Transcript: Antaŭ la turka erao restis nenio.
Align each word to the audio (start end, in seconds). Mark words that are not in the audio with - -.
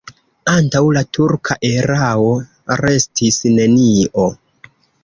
Antaŭ 0.53 0.81
la 0.97 1.03
turka 1.17 1.59
erao 1.69 2.33
restis 2.85 3.39
nenio. 3.61 4.29